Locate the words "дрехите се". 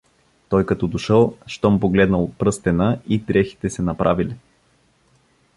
3.19-3.81